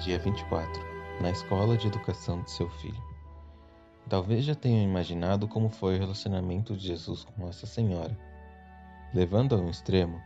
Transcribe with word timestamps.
Dia 0.00 0.18
24 0.18 0.82
Na 1.20 1.30
escola 1.30 1.76
de 1.76 1.86
educação 1.86 2.40
de 2.40 2.50
seu 2.50 2.70
filho. 2.70 3.04
Talvez 4.08 4.46
já 4.46 4.54
tenham 4.54 4.82
imaginado 4.82 5.46
como 5.46 5.68
foi 5.68 5.96
o 5.96 5.98
relacionamento 5.98 6.74
de 6.74 6.86
Jesus 6.86 7.24
com 7.24 7.44
Nossa 7.44 7.66
Senhora. 7.66 8.18
Levando 9.12 9.54
a 9.54 9.58
um 9.58 9.68
extremo, 9.68 10.18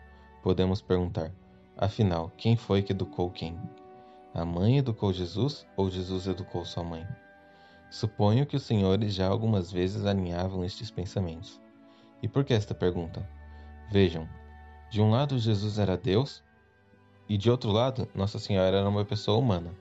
podemos 0.45 0.81
perguntar: 0.81 1.33
afinal, 1.77 2.31
quem 2.37 2.55
foi 2.55 2.83
que 2.83 2.93
educou 2.93 3.29
quem? 3.33 3.61
A 4.33 4.45
mãe 4.45 4.79
educou 4.79 5.13
Jesus 5.13 5.67
ou 5.77 5.91
Jesus 5.91 6.29
educou 6.29 6.65
sua 6.65 6.85
mãe? 6.85 7.05
Suponho 7.91 8.47
que 8.47 8.55
os 8.55 8.63
senhores 8.63 9.13
já 9.13 9.27
algumas 9.27 9.73
vezes 9.73 10.07
alinhavam 10.07 10.65
estes 10.65 10.89
pensamentos. 10.89 11.61
E 12.23 12.29
por 12.29 12.45
que 12.45 12.55
esta 12.55 12.77
pergunta? 12.77 13.29
Vejam, 13.91 14.29
de 14.89 15.03
um 15.03 15.11
lado 15.11 15.37
Jesus 15.37 15.81
era 15.81 15.97
Deus 15.97 16.45
e 17.29 17.37
de 17.37 17.51
outro 17.51 17.71
lado 17.71 18.09
Nossa 18.15 18.39
Senhora 18.39 18.77
era 18.77 18.89
uma 18.89 19.05
pessoa 19.05 19.39
humana, 19.39 19.75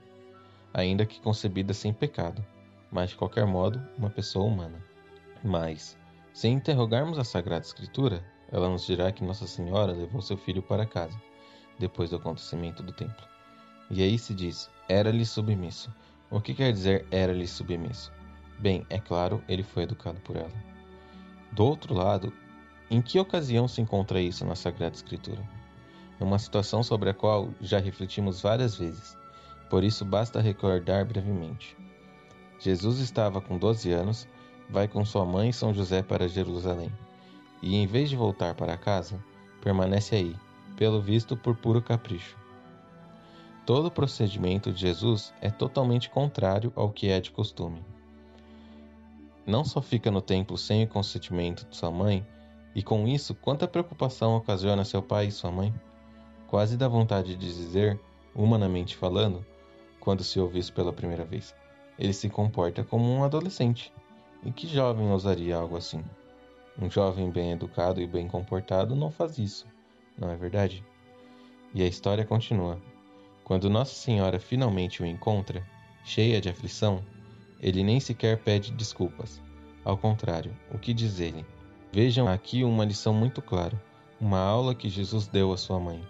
ainda 0.72 1.06
que 1.06 1.20
concebida 1.20 1.74
sem 1.74 1.92
pecado, 1.92 2.44
mas 2.90 3.10
de 3.10 3.16
qualquer 3.16 3.46
modo 3.46 3.80
uma 3.98 4.10
pessoa 4.10 4.46
humana. 4.46 4.82
Mas, 5.42 5.98
se 6.32 6.48
interrogarmos 6.48 7.18
a 7.18 7.24
Sagrada 7.24 7.64
Escritura, 7.64 8.24
ela 8.50 8.68
nos 8.68 8.86
dirá 8.86 9.12
que 9.12 9.24
Nossa 9.24 9.46
Senhora 9.46 9.92
levou 9.92 10.22
seu 10.22 10.36
filho 10.36 10.62
para 10.62 10.86
casa, 10.86 11.20
depois 11.78 12.10
do 12.10 12.16
acontecimento 12.16 12.82
do 12.82 12.92
templo. 12.92 13.26
E 13.90 14.02
aí 14.02 14.18
se 14.18 14.34
diz: 14.34 14.70
era-lhe 14.88 15.26
submisso. 15.26 15.92
O 16.30 16.40
que 16.40 16.54
quer 16.54 16.72
dizer 16.72 17.06
era-lhe 17.10 17.46
submisso? 17.46 18.12
Bem, 18.58 18.86
é 18.88 18.98
claro, 18.98 19.42
ele 19.48 19.62
foi 19.62 19.82
educado 19.82 20.20
por 20.20 20.36
ela. 20.36 20.52
Do 21.52 21.64
outro 21.64 21.94
lado, 21.94 22.32
em 22.90 23.02
que 23.02 23.18
ocasião 23.18 23.68
se 23.68 23.80
encontra 23.80 24.20
isso 24.20 24.44
na 24.44 24.54
Sagrada 24.54 24.96
Escritura? 24.96 25.42
É 26.20 26.24
uma 26.24 26.38
situação 26.38 26.82
sobre 26.82 27.10
a 27.10 27.14
qual 27.14 27.48
já 27.60 27.78
refletimos 27.78 28.40
várias 28.40 28.76
vezes, 28.76 29.16
por 29.68 29.82
isso 29.82 30.04
basta 30.04 30.40
recordar 30.40 31.04
brevemente. 31.04 31.76
Jesus 32.60 32.98
estava 32.98 33.40
com 33.40 33.58
12 33.58 33.90
anos, 33.92 34.28
vai 34.70 34.86
com 34.86 35.04
sua 35.04 35.24
mãe 35.24 35.50
e 35.50 35.52
São 35.52 35.74
José 35.74 36.02
para 36.02 36.28
Jerusalém, 36.28 36.92
e 37.60 37.76
em 37.76 37.86
vez 37.86 38.08
de 38.08 38.16
voltar 38.16 38.54
para 38.54 38.76
casa, 38.76 39.22
permanece 39.60 40.14
aí, 40.14 40.36
pelo 40.76 41.00
visto 41.00 41.36
por 41.36 41.56
puro 41.56 41.82
capricho. 41.82 42.36
Todo 43.66 43.86
o 43.86 43.90
procedimento 43.90 44.70
de 44.70 44.80
Jesus 44.80 45.32
é 45.40 45.50
totalmente 45.50 46.10
contrário 46.10 46.72
ao 46.76 46.90
que 46.90 47.08
é 47.08 47.18
de 47.20 47.30
costume. 47.30 47.82
Não 49.46 49.64
só 49.64 49.82
fica 49.82 50.10
no 50.10 50.20
templo 50.20 50.56
sem 50.56 50.84
o 50.84 50.88
consentimento 50.88 51.66
de 51.68 51.76
sua 51.76 51.90
mãe, 51.90 52.26
e 52.74 52.82
com 52.82 53.06
isso, 53.06 53.34
quanta 53.34 53.68
preocupação 53.68 54.36
ocasiona 54.36 54.84
seu 54.84 55.02
pai 55.02 55.26
e 55.26 55.32
sua 55.32 55.50
mãe? 55.50 55.72
Quase 56.46 56.76
dá 56.76 56.86
vontade 56.88 57.36
de 57.36 57.46
dizer, 57.46 57.98
humanamente 58.34 58.96
falando, 58.96 59.44
quando 60.00 60.22
se 60.22 60.38
ouve 60.38 60.58
isso 60.58 60.72
pela 60.72 60.92
primeira 60.92 61.24
vez. 61.24 61.54
Ele 61.98 62.12
se 62.12 62.28
comporta 62.28 62.84
como 62.84 63.04
um 63.10 63.24
adolescente. 63.24 63.92
E 64.44 64.52
que 64.52 64.66
jovem 64.66 65.10
ousaria 65.10 65.56
algo 65.56 65.76
assim? 65.76 66.04
Um 66.80 66.90
jovem 66.90 67.30
bem 67.30 67.52
educado 67.52 68.00
e 68.00 68.06
bem 68.06 68.28
comportado 68.28 68.94
não 68.94 69.10
faz 69.10 69.38
isso, 69.38 69.66
não 70.18 70.30
é 70.30 70.36
verdade? 70.36 70.84
E 71.72 71.82
a 71.82 71.86
história 71.86 72.24
continua. 72.24 72.80
Quando 73.44 73.70
Nossa 73.70 73.94
Senhora 73.94 74.38
finalmente 74.38 75.02
o 75.02 75.06
encontra, 75.06 75.66
cheia 76.04 76.40
de 76.40 76.48
aflição, 76.48 77.02
ele 77.60 77.82
nem 77.82 78.00
sequer 78.00 78.38
pede 78.38 78.72
desculpas. 78.72 79.40
Ao 79.84 79.96
contrário, 79.96 80.54
o 80.72 80.78
que 80.78 80.92
diz 80.92 81.20
ele? 81.20 81.46
Vejam 81.92 82.26
aqui 82.26 82.64
uma 82.64 82.84
lição 82.84 83.14
muito 83.14 83.40
clara, 83.40 83.80
uma 84.20 84.38
aula 84.38 84.74
que 84.74 84.88
Jesus 84.88 85.26
deu 85.26 85.52
à 85.52 85.56
sua 85.56 85.78
mãe. 85.78 86.04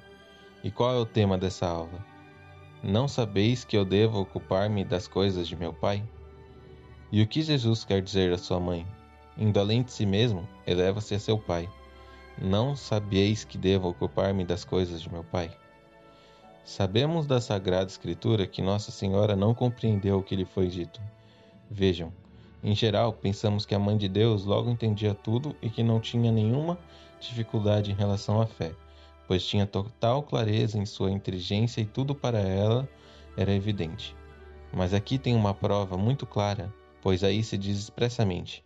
E 0.64 0.70
qual 0.70 0.94
é 0.94 0.98
o 0.98 1.04
tema 1.04 1.36
dessa 1.36 1.66
aula? 1.66 2.02
Não 2.82 3.06
sabeis 3.06 3.66
que 3.66 3.76
eu 3.76 3.84
devo 3.84 4.22
ocupar-me 4.22 4.82
das 4.82 5.06
coisas 5.06 5.46
de 5.46 5.54
meu 5.54 5.74
Pai? 5.74 6.02
E 7.12 7.20
o 7.20 7.26
que 7.26 7.42
Jesus 7.42 7.84
quer 7.84 8.00
dizer 8.00 8.32
à 8.32 8.38
sua 8.38 8.58
mãe? 8.58 8.86
Indo 9.36 9.60
além 9.60 9.82
de 9.82 9.92
si 9.92 10.06
mesmo, 10.06 10.48
eleva-se 10.66 11.14
a 11.14 11.18
seu 11.18 11.36
Pai. 11.36 11.68
Não 12.40 12.74
sabeis 12.74 13.44
que 13.44 13.58
devo 13.58 13.90
ocupar-me 13.90 14.42
das 14.42 14.64
coisas 14.64 15.02
de 15.02 15.12
meu 15.12 15.22
Pai? 15.22 15.54
Sabemos 16.64 17.26
da 17.26 17.42
Sagrada 17.42 17.90
Escritura 17.90 18.46
que 18.46 18.62
Nossa 18.62 18.90
Senhora 18.90 19.36
não 19.36 19.52
compreendeu 19.52 20.16
o 20.16 20.22
que 20.22 20.34
lhe 20.34 20.46
foi 20.46 20.68
dito. 20.68 20.98
Vejam, 21.70 22.10
em 22.62 22.74
geral, 22.74 23.12
pensamos 23.12 23.66
que 23.66 23.74
a 23.74 23.78
Mãe 23.78 23.98
de 23.98 24.08
Deus 24.08 24.46
logo 24.46 24.70
entendia 24.70 25.12
tudo 25.12 25.54
e 25.60 25.68
que 25.68 25.82
não 25.82 26.00
tinha 26.00 26.32
nenhuma 26.32 26.78
dificuldade 27.20 27.90
em 27.90 27.94
relação 27.94 28.40
à 28.40 28.46
fé, 28.46 28.72
pois 29.26 29.44
tinha 29.44 29.66
total 29.66 30.22
clareza 30.22 30.78
em 30.78 30.86
sua 30.86 31.10
inteligência 31.10 31.80
e 31.80 31.86
tudo 31.86 32.14
para 32.14 32.38
ela 32.38 32.88
era 33.36 33.52
evidente. 33.52 34.16
Mas 34.72 34.92
aqui 34.92 35.18
tem 35.18 35.34
uma 35.34 35.54
prova 35.54 35.96
muito 35.96 36.26
clara, 36.26 36.72
pois 37.00 37.22
aí 37.22 37.42
se 37.42 37.56
diz 37.56 37.78
expressamente: 37.78 38.64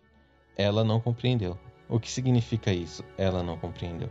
ela 0.57 0.83
não 0.83 0.99
compreendeu. 0.99 1.57
O 1.87 1.99
que 1.99 2.11
significa 2.11 2.73
isso? 2.73 3.03
Ela 3.17 3.41
não 3.41 3.57
compreendeu. 3.57 4.09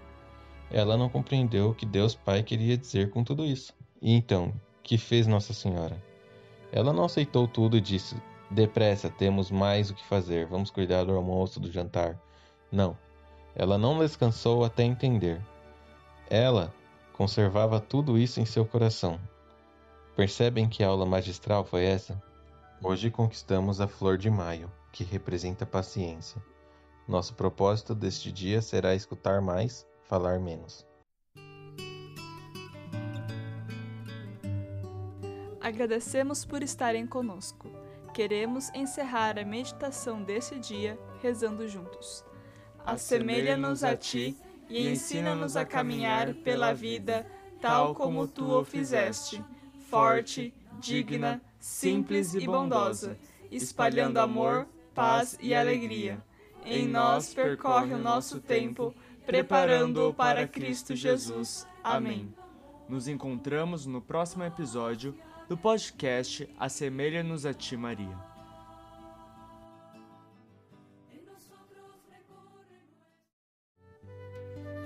Ela 0.70 0.96
não 0.96 1.08
compreendeu 1.08 1.70
o 1.70 1.74
que 1.74 1.86
Deus 1.86 2.14
Pai 2.14 2.42
queria 2.42 2.76
dizer 2.76 3.10
com 3.10 3.22
tudo 3.22 3.44
isso. 3.44 3.72
E 4.00 4.14
então, 4.14 4.52
que 4.82 4.96
fez 4.96 5.26
Nossa 5.26 5.52
Senhora? 5.52 6.02
Ela 6.72 6.92
não 6.92 7.04
aceitou 7.04 7.46
tudo 7.46 7.76
e 7.76 7.80
disse: 7.80 8.16
Depressa, 8.50 9.10
temos 9.10 9.50
mais 9.50 9.90
o 9.90 9.94
que 9.94 10.04
fazer, 10.04 10.46
vamos 10.46 10.70
cuidar 10.70 11.04
do 11.04 11.14
almoço, 11.14 11.60
do 11.60 11.70
jantar. 11.70 12.18
Não. 12.72 12.96
Ela 13.54 13.76
não 13.76 13.98
descansou 13.98 14.64
até 14.64 14.82
entender. 14.84 15.40
Ela 16.30 16.74
conservava 17.14 17.80
tudo 17.80 18.18
isso 18.18 18.38
em 18.38 18.44
seu 18.44 18.66
coração. 18.66 19.18
Percebem 20.14 20.68
que 20.68 20.84
aula 20.84 21.06
magistral 21.06 21.64
foi 21.64 21.84
essa? 21.84 22.22
Hoje 22.82 23.10
conquistamos 23.10 23.80
a 23.80 23.88
flor 23.88 24.18
de 24.18 24.30
maio, 24.30 24.70
que 24.92 25.02
representa 25.02 25.64
paciência. 25.64 26.42
Nosso 27.08 27.34
propósito 27.34 27.94
deste 27.94 28.30
dia 28.30 28.60
será 28.60 28.94
escutar 28.94 29.40
mais, 29.40 29.86
falar 30.04 30.38
menos. 30.38 30.86
Agradecemos 35.62 36.44
por 36.44 36.62
estarem 36.62 37.06
conosco. 37.06 37.70
Queremos 38.12 38.68
encerrar 38.74 39.38
a 39.38 39.44
meditação 39.44 40.22
desse 40.22 40.58
dia 40.58 40.98
rezando 41.22 41.66
juntos. 41.66 42.22
Assemelha-nos 42.84 43.82
a 43.82 43.96
ti 43.96 44.36
e 44.68 44.88
ensina-nos 44.88 45.56
a 45.56 45.64
caminhar 45.64 46.34
pela 46.34 46.72
vida 46.72 47.26
tal 47.60 47.94
como 47.94 48.26
tu 48.26 48.44
o 48.50 48.64
fizeste, 48.64 49.42
forte, 49.88 50.54
digna, 50.78 51.40
simples 51.58 52.34
e 52.34 52.46
bondosa, 52.46 53.18
espalhando 53.50 54.18
amor, 54.18 54.68
paz 54.94 55.36
e 55.40 55.54
alegria. 55.54 56.22
Em 56.64 56.86
nós 56.86 57.32
percorre 57.32 57.94
o 57.94 57.98
nosso 57.98 58.40
tempo, 58.40 58.94
preparando-o 59.24 60.12
para 60.12 60.46
Cristo 60.46 60.94
Jesus. 60.94 61.66
Amém. 61.82 62.32
Nos 62.88 63.08
encontramos 63.08 63.86
no 63.86 64.00
próximo 64.00 64.44
episódio 64.44 65.14
do 65.48 65.56
podcast 65.56 66.48
Assemelha-nos 66.58 67.46
a 67.46 67.54
Ti, 67.54 67.76
Maria. 67.76 68.27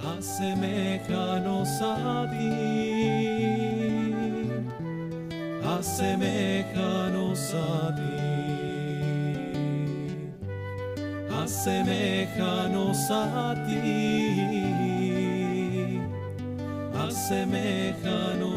Assemelha-nos 0.04 1.80
a 1.80 2.26
ti. 2.30 2.50
Assemelha-nos 5.62 7.54
a 7.54 7.92
ti. 7.96 8.18
Assemelha-nos 11.42 13.10
a 13.10 13.54
ti. 13.64 13.80
Assemelha-nos 16.98 18.42
a 18.42 18.46
ti. 18.46 18.51